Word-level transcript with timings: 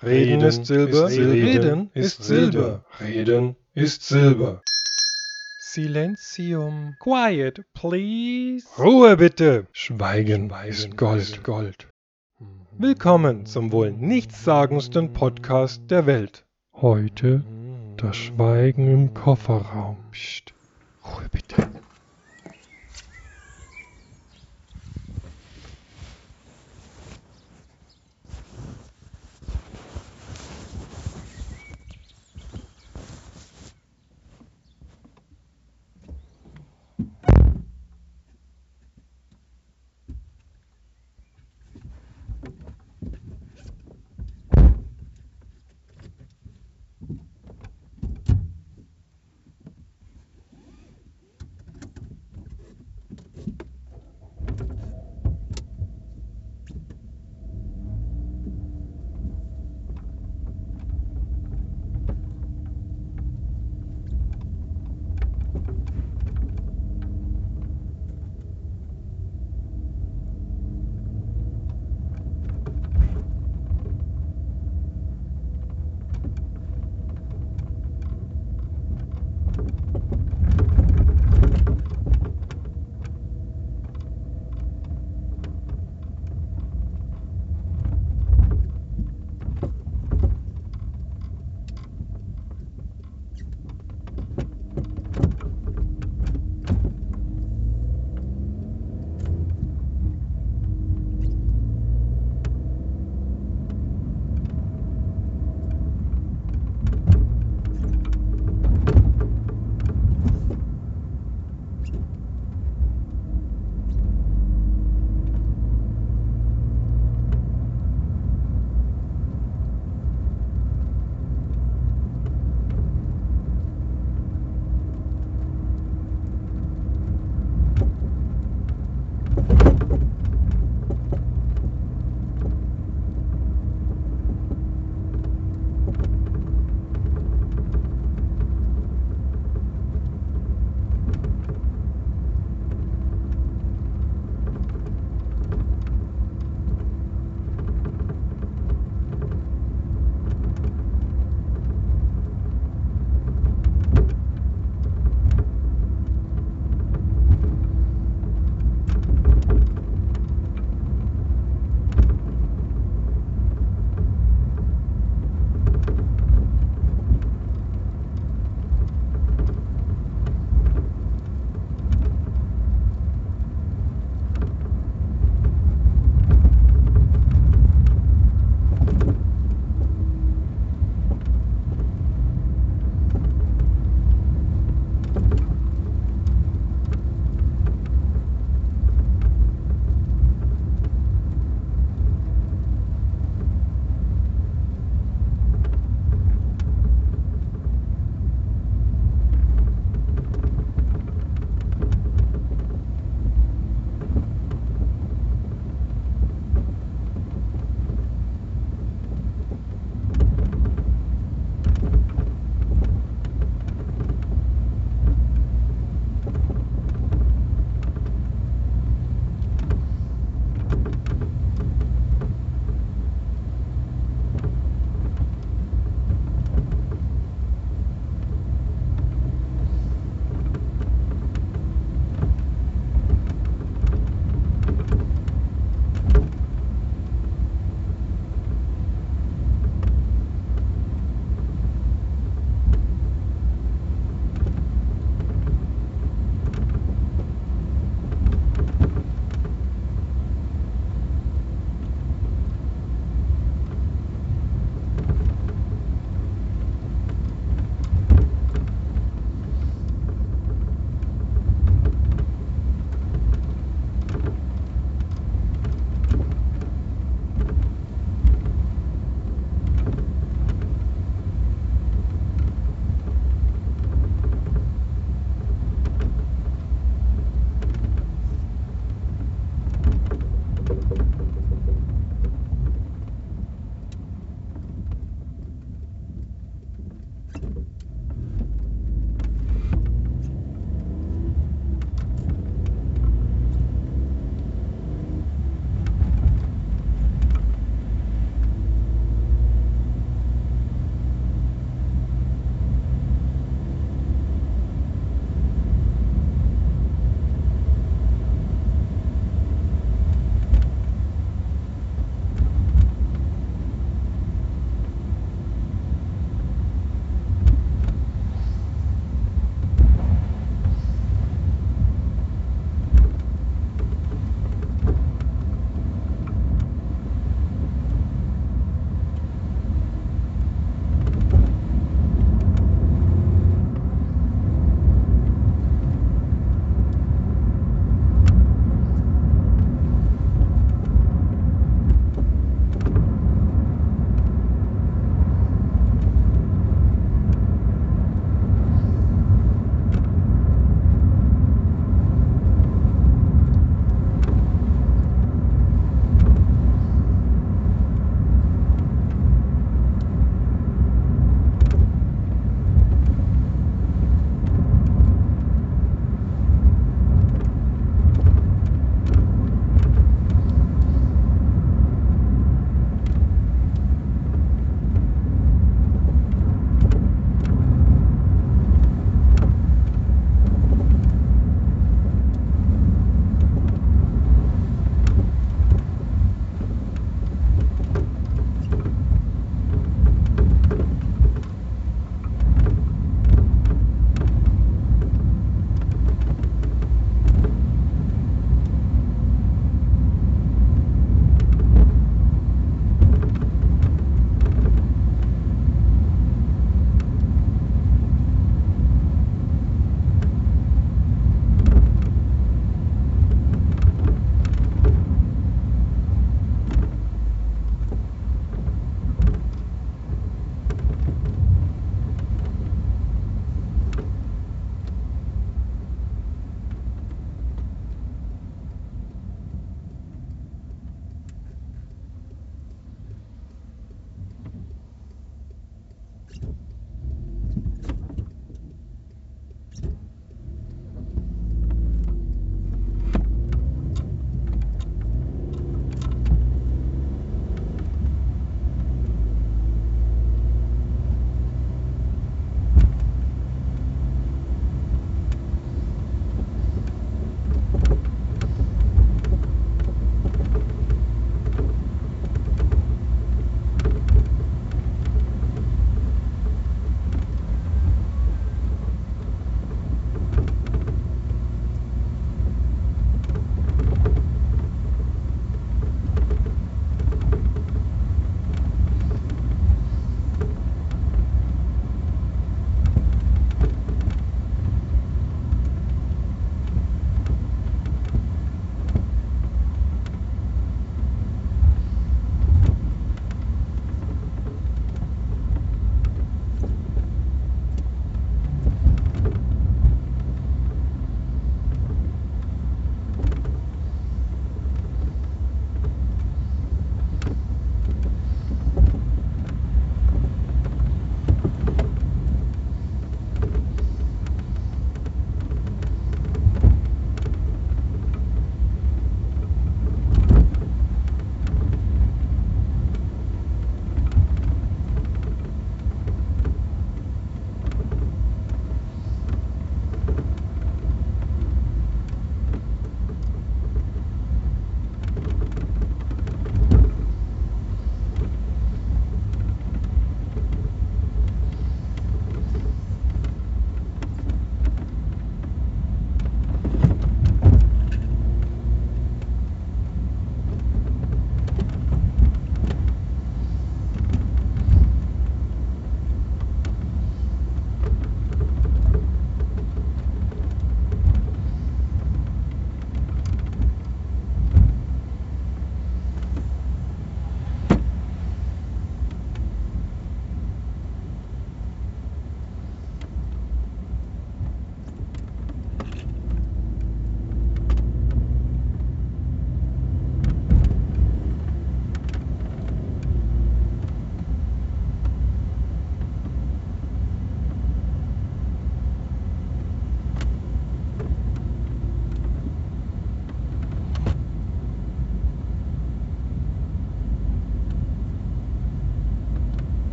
Reden 0.00 0.42
ist 0.42 0.64
Silber, 0.66 1.08
Reden 1.08 1.90
ist 1.92 2.22
Silber, 2.22 2.84
Reden 3.00 3.56
ist 3.74 4.04
Silber. 4.06 4.62
Silenzium. 5.58 6.94
Quiet, 7.00 7.64
please. 7.74 8.64
Ruhe 8.78 9.16
bitte. 9.16 9.66
Schweigen 9.72 10.52
ist 10.68 10.96
Gold, 10.96 11.42
Gold. 11.42 11.88
Willkommen 12.78 13.44
zum 13.44 13.72
wohl 13.72 13.90
nichtssagendsten 13.90 15.12
Podcast 15.12 15.82
der 15.90 16.06
Welt. 16.06 16.44
Heute 16.74 17.42
das 17.96 18.16
Schweigen 18.16 18.86
im 18.88 19.14
Kofferraum. 19.14 19.96
Psst. 20.12 20.54
Ruhe 21.04 21.28
bitte. 21.32 21.68